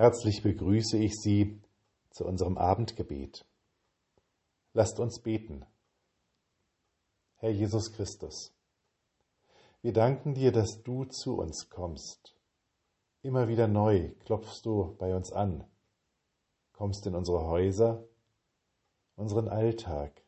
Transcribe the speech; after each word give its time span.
Herzlich 0.00 0.42
begrüße 0.42 0.96
ich 0.96 1.20
Sie 1.20 1.60
zu 2.08 2.24
unserem 2.24 2.56
Abendgebet. 2.56 3.44
Lasst 4.72 4.98
uns 4.98 5.18
beten. 5.18 5.66
Herr 7.36 7.50
Jesus 7.50 7.92
Christus, 7.92 8.50
wir 9.82 9.92
danken 9.92 10.32
dir, 10.32 10.52
dass 10.52 10.82
du 10.82 11.04
zu 11.04 11.36
uns 11.36 11.68
kommst. 11.68 12.34
Immer 13.20 13.46
wieder 13.48 13.68
neu 13.68 14.12
klopfst 14.24 14.62
du 14.64 14.96
bei 14.98 15.14
uns 15.14 15.32
an, 15.32 15.64
kommst 16.72 17.06
in 17.06 17.14
unsere 17.14 17.44
Häuser, 17.44 18.02
unseren 19.16 19.48
Alltag, 19.48 20.22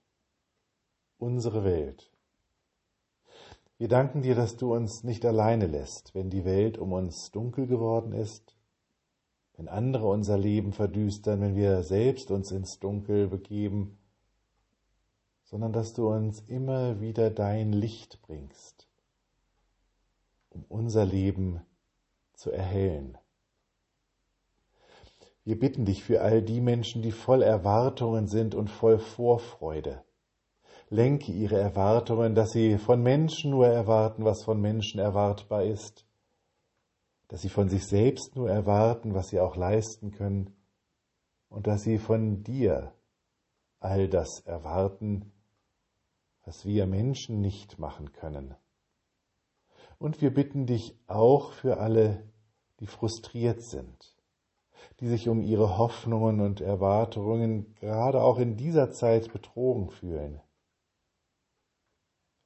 unsere 1.16 1.64
Welt. 1.64 2.10
Wir 3.78 3.88
danken 3.88 4.20
dir, 4.20 4.34
dass 4.34 4.58
du 4.58 4.74
uns 4.74 5.02
nicht 5.02 5.24
alleine 5.24 5.66
lässt, 5.66 6.14
wenn 6.14 6.28
die 6.28 6.44
Welt 6.44 6.76
um 6.76 6.92
uns 6.92 7.30
dunkel 7.30 7.66
geworden 7.66 8.12
ist, 8.12 8.51
wenn 9.56 9.68
andere 9.68 10.06
unser 10.06 10.38
Leben 10.38 10.72
verdüstern, 10.72 11.40
wenn 11.40 11.54
wir 11.54 11.82
selbst 11.82 12.30
uns 12.30 12.50
ins 12.50 12.78
Dunkel 12.78 13.28
begeben, 13.28 13.98
sondern 15.44 15.72
dass 15.72 15.92
du 15.92 16.08
uns 16.08 16.40
immer 16.46 17.00
wieder 17.00 17.30
dein 17.30 17.72
Licht 17.72 18.22
bringst, 18.22 18.88
um 20.50 20.64
unser 20.68 21.04
Leben 21.04 21.60
zu 22.32 22.50
erhellen. 22.50 23.18
Wir 25.44 25.58
bitten 25.58 25.84
dich 25.84 26.04
für 26.04 26.22
all 26.22 26.40
die 26.40 26.60
Menschen, 26.60 27.02
die 27.02 27.10
voll 27.10 27.42
Erwartungen 27.42 28.28
sind 28.28 28.54
und 28.54 28.70
voll 28.70 28.98
Vorfreude. 28.98 30.04
Lenke 30.88 31.32
ihre 31.32 31.58
Erwartungen, 31.58 32.34
dass 32.34 32.52
sie 32.52 32.78
von 32.78 33.02
Menschen 33.02 33.50
nur 33.50 33.66
erwarten, 33.66 34.24
was 34.24 34.44
von 34.44 34.60
Menschen 34.60 35.00
erwartbar 35.00 35.64
ist, 35.64 36.06
dass 37.32 37.40
sie 37.40 37.48
von 37.48 37.70
sich 37.70 37.86
selbst 37.86 38.36
nur 38.36 38.50
erwarten, 38.50 39.14
was 39.14 39.28
sie 39.28 39.40
auch 39.40 39.56
leisten 39.56 40.10
können, 40.10 40.54
und 41.48 41.66
dass 41.66 41.80
sie 41.80 41.96
von 41.96 42.42
dir 42.42 42.92
all 43.80 44.06
das 44.06 44.40
erwarten, 44.40 45.32
was 46.44 46.66
wir 46.66 46.86
Menschen 46.86 47.40
nicht 47.40 47.78
machen 47.78 48.12
können. 48.12 48.54
Und 49.96 50.20
wir 50.20 50.34
bitten 50.34 50.66
dich 50.66 50.94
auch 51.06 51.54
für 51.54 51.78
alle, 51.78 52.30
die 52.80 52.86
frustriert 52.86 53.62
sind, 53.62 54.14
die 55.00 55.08
sich 55.08 55.30
um 55.30 55.40
ihre 55.40 55.78
Hoffnungen 55.78 56.38
und 56.42 56.60
Erwartungen 56.60 57.74
gerade 57.76 58.20
auch 58.20 58.38
in 58.38 58.58
dieser 58.58 58.90
Zeit 58.90 59.32
betrogen 59.32 59.88
fühlen. 59.88 60.42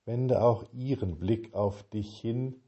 Wende 0.05 0.43
auch 0.43 0.73
ihren 0.73 1.19
Blick 1.19 1.55
auf 1.55 1.83
dich 1.83 2.21
hin 2.21 2.63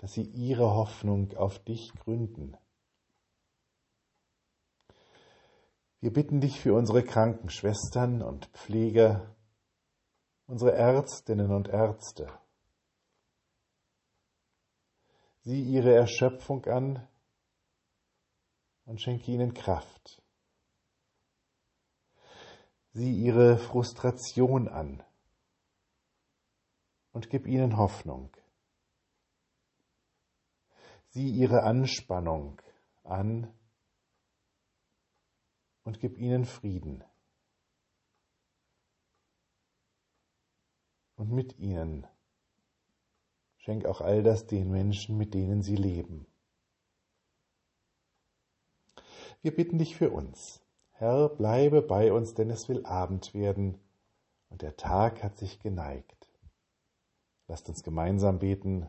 dass 0.00 0.14
sie 0.14 0.22
ihre 0.22 0.74
Hoffnung 0.74 1.36
auf 1.36 1.58
dich 1.58 1.92
gründen. 1.92 2.56
Wir 6.00 6.10
bitten 6.10 6.40
dich 6.40 6.58
für 6.58 6.72
unsere 6.72 7.04
Krankenschwestern 7.04 8.22
und 8.22 8.46
Pfleger, 8.46 9.36
unsere 10.46 10.72
Ärztinnen 10.72 11.52
und 11.52 11.68
Ärzte. 11.68 12.32
Sieh 15.42 15.62
ihre 15.62 15.94
Erschöpfung 15.94 16.64
an 16.64 17.06
und 18.86 19.02
schenke 19.02 19.30
ihnen 19.30 19.52
Kraft. 19.52 20.22
Sieh 22.94 23.22
ihre 23.22 23.58
Frustration 23.58 24.66
an 24.66 25.02
und 27.12 27.28
gib 27.28 27.46
ihnen 27.46 27.76
Hoffnung. 27.76 28.34
Sieh 31.10 31.30
ihre 31.30 31.62
Anspannung 31.64 32.60
an 33.04 33.52
und 35.84 36.00
gib 36.00 36.18
ihnen 36.18 36.44
Frieden. 36.44 37.04
Und 41.16 41.32
mit 41.32 41.58
ihnen 41.58 42.06
schenk 43.58 43.84
auch 43.84 44.00
all 44.00 44.22
das 44.22 44.46
den 44.46 44.70
Menschen, 44.70 45.18
mit 45.18 45.34
denen 45.34 45.62
sie 45.62 45.76
leben. 45.76 46.26
Wir 49.42 49.54
bitten 49.54 49.78
dich 49.78 49.96
für 49.96 50.10
uns. 50.10 50.62
Herr, 50.92 51.28
bleibe 51.28 51.82
bei 51.82 52.12
uns, 52.12 52.34
denn 52.34 52.50
es 52.50 52.68
will 52.68 52.84
Abend 52.84 53.32
werden 53.32 53.78
und 54.48 54.62
der 54.62 54.76
Tag 54.76 55.22
hat 55.22 55.38
sich 55.38 55.58
geneigt. 55.58 56.30
Lasst 57.48 57.68
uns 57.68 57.82
gemeinsam 57.82 58.38
beten. 58.38 58.88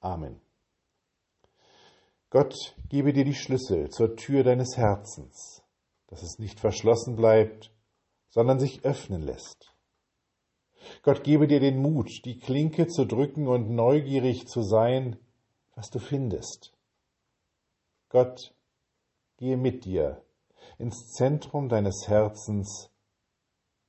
Amen. 0.00 0.40
Gott 2.30 2.76
gebe 2.88 3.12
dir 3.12 3.24
die 3.24 3.34
Schlüssel 3.34 3.90
zur 3.90 4.16
Tür 4.16 4.44
deines 4.44 4.76
Herzens, 4.76 5.62
dass 6.06 6.22
es 6.22 6.38
nicht 6.38 6.60
verschlossen 6.60 7.16
bleibt, 7.16 7.72
sondern 8.28 8.58
sich 8.60 8.84
öffnen 8.84 9.22
lässt. 9.22 9.74
Gott 11.02 11.24
gebe 11.24 11.46
dir 11.46 11.60
den 11.60 11.82
Mut, 11.82 12.24
die 12.24 12.38
Klinke 12.38 12.86
zu 12.86 13.04
drücken 13.04 13.48
und 13.48 13.70
neugierig 13.70 14.46
zu 14.46 14.62
sein, 14.62 15.18
was 15.74 15.90
du 15.90 15.98
findest. 15.98 16.72
Gott, 18.08 18.54
gehe 19.36 19.56
mit 19.56 19.84
dir 19.84 20.22
ins 20.78 21.12
Zentrum 21.12 21.68
deines 21.68 22.08
Herzens 22.08 22.90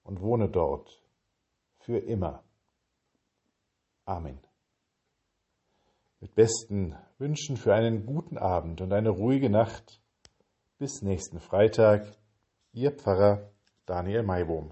und 0.03 0.21
wohne 0.21 0.49
dort 0.49 1.01
für 1.79 1.97
immer. 1.97 2.43
Amen. 4.05 4.39
Mit 6.21 6.35
besten 6.35 6.95
Wünschen 7.17 7.57
für 7.57 7.73
einen 7.73 8.05
guten 8.05 8.37
Abend 8.37 8.79
und 8.79 8.93
eine 8.93 9.09
ruhige 9.09 9.49
Nacht. 9.49 9.99
Bis 10.77 11.01
nächsten 11.01 11.39
Freitag. 11.39 12.15
Ihr 12.73 12.91
Pfarrer 12.91 13.49
Daniel 13.87 14.21
Maibohm. 14.21 14.71